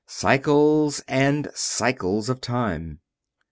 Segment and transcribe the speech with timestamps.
[0.07, 2.99] cycles and cycles of time."